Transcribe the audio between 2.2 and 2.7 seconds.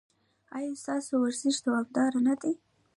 نه دی؟